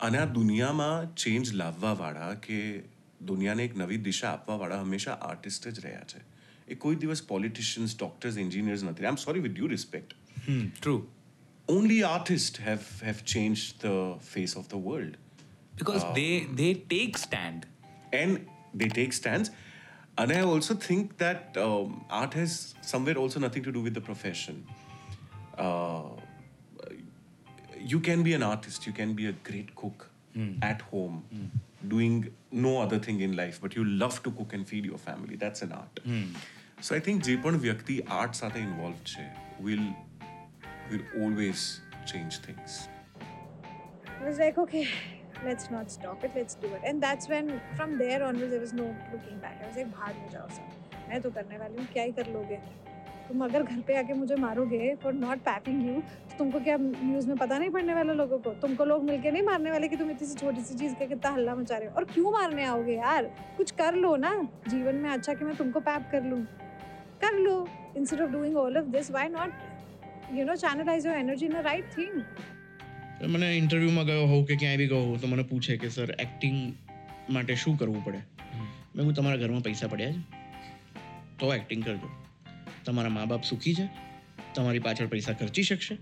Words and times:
અને 0.00 0.18
આ 0.18 0.28
દુનિયામાં 0.38 1.10
ચેન્જ 1.24 1.52
લાવવાવાળા 1.62 2.34
કે 2.46 2.60
દુનિયાને 3.32 3.66
એક 3.68 3.76
નવી 3.82 4.00
દિશા 4.08 4.32
આપવાવાળા 4.36 4.80
હંમેશા 4.84 5.18
આર્ટિસ્ટ 5.30 5.68
જ 5.72 5.84
રહ્યા 5.86 6.06
છે 6.12 6.22
એ 6.68 6.78
કોઈ 6.84 7.00
દિવસ 7.04 7.22
પોલિટિશિયન્સ 7.32 7.98
ડોક્ટર્સ 7.98 8.40
એન્જિનિયર્સ 8.46 8.86
નથી 8.90 9.06
I 9.06 9.14
am 9.14 9.20
sorry 9.26 9.44
with 9.48 9.60
you 9.62 9.70
respect 9.74 10.16
true 10.80 10.96
only 11.68 11.98
artists 12.06 12.58
have 12.58 12.88
have 13.08 13.20
changed 13.24 13.80
the 13.80 13.98
face 14.32 14.54
of 14.60 14.64
the 14.72 14.80
world 14.88 15.14
because 15.78 16.02
they 16.18 16.32
they 16.60 16.72
take 16.94 17.20
stand 17.26 17.66
and 18.12 18.50
they 18.80 18.88
take 18.98 19.14
stands 19.20 19.50
and 20.22 20.32
i 20.32 20.40
also 20.50 20.74
think 20.86 21.16
that 21.18 21.56
um, 21.66 22.04
art 22.10 22.34
has 22.34 22.74
somewhere 22.92 23.18
also 23.22 23.40
nothing 23.46 23.64
to 23.68 23.72
do 23.72 23.84
with 23.86 23.94
the 23.94 24.04
profession 24.10 24.58
uh, 25.58 25.87
you 27.91 27.99
can 27.99 28.23
be 28.23 28.33
an 28.33 28.43
artist, 28.43 28.87
you 28.87 28.93
can 28.93 29.13
be 29.13 29.27
a 29.27 29.35
great 29.49 29.75
cook 29.75 30.09
mm. 30.35 30.53
at 30.61 30.81
home, 30.93 31.23
mm. 31.33 31.89
doing 31.89 32.31
no 32.51 32.81
other 32.81 32.99
thing 32.99 33.21
in 33.21 33.35
life, 33.35 33.59
but 33.61 33.75
you 33.75 33.83
love 33.83 34.21
to 34.23 34.31
cook 34.31 34.53
and 34.53 34.67
feed 34.67 34.85
your 34.85 35.01
family. 35.09 35.37
That's 35.45 35.67
an 35.67 35.77
art. 35.81 36.01
So 36.87 36.91
I 36.95 37.01
think 37.05 37.17
જે 37.27 37.33
પણ 37.43 37.57
વ્યક્તિ 37.63 37.95
art 38.17 38.37
sata 38.41 38.59
involved 38.67 39.09
will 39.65 39.87
will 40.91 41.05
always 41.21 41.63
change 42.11 42.35
things. 42.45 42.75
Things 44.19 44.27
was 44.27 44.37
like 44.43 44.57
okay 44.63 44.85
let's 45.47 45.67
not 45.73 45.91
stop 45.95 46.23
it 46.27 46.31
let's 46.37 46.55
do 46.63 46.69
it 46.77 46.81
and 46.89 47.03
that's 47.05 47.27
when 47.33 47.49
from 47.77 47.91
there 48.01 48.19
onwards 48.29 48.51
there 48.53 48.63
was 48.65 48.73
no 48.79 48.87
looking 49.11 49.37
back 49.43 49.57
i 49.63 49.67
was 49.69 49.77
like 49.81 49.91
bahar 49.97 50.11
main 51.09 51.21
to 51.25 51.31
karne 51.37 51.55
wali 51.63 51.77
hu 51.81 51.85
kya 51.93 52.05
hi 52.07 52.13
kar 52.19 52.27
loge 52.37 52.55
तुम 53.28 53.44
अगर 53.44 53.62
घर 53.62 53.80
पे 53.86 53.96
आके 53.98 54.14
मुझे 54.14 54.36
मारोगे 54.38 54.94
for 55.02 55.12
not 55.14 55.38
packing 55.42 55.86
you 55.86 55.94
तो 55.94 56.38
तुमको 56.38 56.60
क्या 56.60 56.76
न्यूज़ 56.78 57.28
में 57.28 57.36
पता 57.36 57.58
नहीं 57.58 57.70
पड़ने 57.70 57.94
वाला 57.94 58.12
लोगों 58.14 58.38
को 58.38 58.52
तुमको 58.62 58.84
लोग 58.84 59.04
मिलके 59.04 59.30
नहीं 59.30 59.42
मारने 59.44 59.70
वाले 59.70 59.88
कि 59.88 59.96
तुम 59.96 60.10
इतनी 60.10 60.28
सी 60.28 60.34
छोटी 60.36 60.62
सी 60.62 60.74
चीज़ 60.74 60.94
का 60.94 61.06
कितना 61.06 61.30
हल्ला 61.32 61.54
मचा 61.54 61.76
रहे 61.76 61.88
हो 61.88 61.94
और 61.94 62.04
क्यों 62.06 62.32
मारने 62.32 62.64
आओगे 62.66 62.96
यार 62.96 63.30
कुछ 63.56 63.70
कर 63.74 63.94
लो 63.96 64.14
ना 64.18 64.32
जीवन 64.68 64.96
में 64.96 65.10
अच्छा 65.10 65.34
कि 65.34 65.44
मैं 65.44 65.56
तुमको 65.56 65.80
पैप 65.82 66.08
कर 66.12 66.24
लूँ 66.24 66.42
कर 67.20 67.38
लो 67.38 67.56
instead 67.96 68.20
of 68.20 68.30
doing 68.30 68.56
all 68.58 68.78
of 68.78 68.90
this 68.92 69.10
why 69.10 69.28
not 69.30 70.34
you 70.34 70.44
know 70.44 70.56
channelize 70.58 71.06
your 71.06 71.16
energy 71.18 71.46
in 71.46 71.62
right 71.62 71.96
thing 71.96 72.22
મને 73.24 73.48
ઇન્ટરવ્યૂમાં 73.56 74.06
ગયો 74.06 74.22
હોઉં 74.26 74.44
કે 74.44 74.54
ક્યાંય 74.56 74.78
બી 74.78 74.88
ગયો 74.88 75.02
હોઉં 75.02 75.18
તો 75.18 75.28
મને 75.28 75.44
પૂછે 75.46 75.74
કે 75.76 75.88
સર 75.88 76.14
એક્ટિંગ 76.18 76.56
માટે 77.30 77.52
શું 77.56 77.76
કરવું 77.78 78.02
પડે 78.02 78.20
મેં 78.94 79.04
હું 79.04 79.14
તમારા 79.14 79.38
ઘરમાં 79.38 79.62
પૈસા 79.62 79.88
પડ્યા 79.88 80.12
છે 80.12 80.22
તો 81.38 81.52
એક્ટિંગ 81.54 81.84
કરજો 81.86 82.10
તમારા 82.85 83.15
મા 83.17 83.27
બાપ 83.31 83.43
સુખી 83.43 83.75
છે? 83.75 83.85
તમારી 84.55 84.83
પાછળ 84.87 85.11
પૈસા 85.13 85.37
ખર્ચી 85.39 85.67
શકશે? 85.69 85.95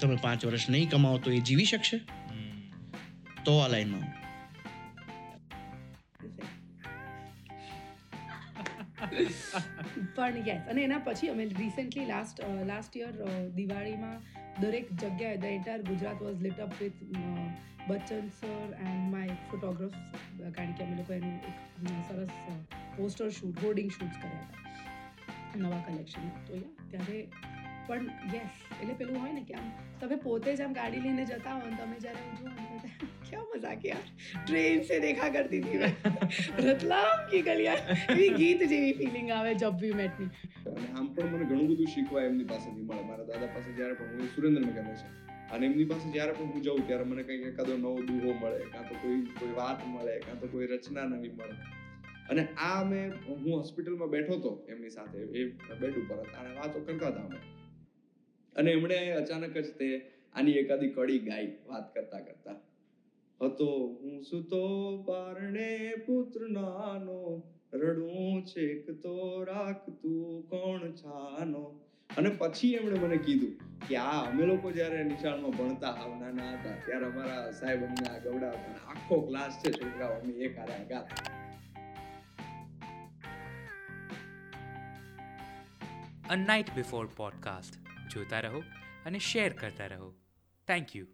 તમે 0.00 0.16
પાંચ 0.24 0.46
વર્ષ 0.46 0.70
નહીં 0.70 0.88
કમાવો 0.90 1.18
તો 1.18 1.30
એ 1.32 1.40
જીવી 1.50 1.68
શકશે? 1.72 1.98
તો 3.44 3.52
આ 3.58 3.68
લાઈનમાં. 3.68 4.08
પણ 10.16 10.46
યસ 10.46 10.68
અને 10.70 10.82
એના 10.82 11.00
પછી 11.06 11.30
અમે 11.32 11.44
રિસેન્ટલી 11.58 12.06
લાસ્ટ 12.06 12.42
લાસ્ટ 12.66 12.96
યર 12.96 13.14
દિવાળીમાં 13.56 14.18
દરેક 14.60 14.86
જગ્યાએ 14.94 15.38
the 15.38 15.50
entire 15.52 15.82
Gujarat 15.90 16.18
was 16.24 16.42
lit 16.46 16.60
up 16.66 16.72
with 16.80 17.00
Bachchan 17.88 18.26
sir 18.40 18.68
and 18.86 19.06
my 19.14 19.36
photograph 19.50 19.96
કારણ 20.56 20.74
કે 20.74 20.86
અમે 20.86 20.94
લોકો 21.00 21.12
એનું 21.12 21.36
એક 21.50 21.56
સરસ 22.08 22.32
પોસ્ટર 22.96 23.30
શૂટ 23.38 23.62
હોર્ડિંગ 23.64 23.90
શૂટ્સ 23.90 24.18
કર્યા 24.18 24.44
હતા. 24.44 24.58
નવા 25.56 25.78
કલેક્શન 25.78 26.28
તો 26.46 26.58
ત્યારે 26.90 27.26
પણ 27.88 28.04
યસ 28.34 28.54
એટલે 28.82 28.94
પેલું 28.94 29.20
હોય 29.20 29.32
ને 29.32 29.40
કે 29.40 29.54
આમ 29.54 29.70
તમે 30.00 30.16
પોતે 30.16 30.56
જ 30.56 30.60
આમ 30.60 30.72
ગાડી 30.72 31.00
લઈને 31.00 31.24
જતા 31.24 31.54
હો 31.54 31.60
તમે 31.60 31.98
જ્યારે 31.98 32.20
હું 32.26 32.36
જોઉં 32.38 32.56
ક્યાં 33.30 33.46
મજાક 33.54 33.84
યાર. 33.86 34.04
ટ્રેન 34.46 34.82
સે 34.82 35.00
દેખા 35.00 35.28
કરતી 35.28 35.60
હતી 35.60 35.78
મેં. 35.78 35.94
રતલામ 36.58 37.26
કી 37.30 37.42
ગલિયા 37.42 37.96
એવી 38.10 38.28
ગીત 38.28 38.62
જેવી 38.68 38.92
ફિલિંગ 38.92 39.30
આવે 39.30 39.54
જબ 39.54 39.80
વી 39.80 39.92
મેટની 39.92 40.28
અને 40.66 40.86
આમ 40.96 41.06
પણ 41.14 41.26
મને 41.26 41.44
ઘણું 41.44 41.66
બધું 41.68 41.86
શીખવા 41.86 42.22
એમની 42.22 42.44
પાસેથી 42.44 42.82
મળે. 42.82 43.02
મારા 43.02 43.24
દાદા 43.24 43.46
પાસે 43.46 43.72
જ્યારે 43.72 43.94
પણ 43.94 44.06
હું 44.06 44.28
સુરેન્દ્રનગર 44.34 44.84
છે. 44.94 45.06
અને 45.50 45.66
એમની 45.66 45.84
પાસે 45.84 46.10
જ્યારે 46.10 46.32
પણ 46.32 46.44
હું 46.44 46.62
જાઉં 46.62 46.86
ત્યારે 46.86 47.04
મને 47.04 47.22
કંઈક 47.22 47.40
એકાદો 47.40 47.76
નવો 47.76 48.02
દુહો 48.02 48.32
મળે, 48.32 48.58
કાં 48.72 48.88
તો 48.88 48.94
કોઈ 48.94 49.20
કોઈ 49.40 49.52
વાત 49.52 49.86
મળે, 49.86 50.18
કાં 50.18 50.40
તો 50.40 50.46
કોઈ 50.46 50.66
રચના 50.66 51.04
નવી 51.04 51.28
મળે. 51.28 51.54
અને 52.30 52.42
આ 52.68 52.84
મેં 52.84 53.12
હું 53.26 53.38
હોસ્પિટલમાં 53.52 54.10
બેઠો 54.14 54.38
હતો 54.38 54.52
એમની 54.68 54.90
સાથે, 54.90 55.18
એ 55.38 55.40
બેડ 55.80 56.00
ઉપર 56.02 56.18
હતા 56.22 56.40
અને 56.44 56.56
વાતો 56.58 56.82
કરતા 56.86 57.10
હતા 57.12 57.26
અમે. 57.26 57.40
અને 58.56 58.70
એમણે 58.72 58.98
અચાનક 59.12 59.56
જ 59.58 59.68
તે 59.78 59.88
આની 60.34 60.58
એકાદી 60.58 60.90
કડી 60.96 61.20
ગાઈ 61.28 61.48
વાત 61.68 61.86
કરતા 61.94 62.20
કરતા, 62.26 62.58
હતો 63.40 63.68
હું 64.00 64.20
સુતો 64.24 64.62
પારણે 65.06 65.70
પુત્ર 66.06 66.42
નાનો, 66.48 67.18
રડું 67.72 68.44
છેક 68.44 68.86
તો 69.02 69.16
રાખતું 69.44 70.42
કોણ 70.50 70.82
છાનો. 70.94 71.64
અને 72.10 72.30
પછી 72.38 72.72
એમણે 72.74 73.02
મને 73.02 73.18
કીધું 73.26 73.52
કે, 73.88 73.96
આ 73.96 74.22
અમે 74.30 74.46
લોકો 74.46 74.72
જ્યારે 74.78 75.04
નિશાળમાં 75.04 75.58
ભણતા 75.58 75.92
હાવ 75.92 76.16
નાના 76.22 76.54
હતા, 76.54 76.78
ત્યારે 76.86 77.06
અમારા 77.06 77.52
સાહેબ 77.52 77.84
અમને 77.88 78.08
આ 78.08 78.24
ગવડાવતા 78.24 78.80
આખો 78.88 79.20
ક્લાસ 79.28 79.62
છે 79.62 79.70
છોકરાઓ, 79.78 80.16
અમે 80.22 80.32
એક 80.46 80.58
હારે 80.58 80.80
ગાતા 80.88 81.39
અ 86.30 86.36
નાઇટ 86.36 86.70
બિફોર 86.74 87.06
પોડકાસ્ટ 87.16 87.74
જોતા 88.08 88.40
રહો 88.40 88.62
અને 89.06 89.18
શેર 89.18 89.52
કરતા 89.52 89.86
રહો. 89.86 90.14
Thank 90.66 90.96
you 90.96 91.06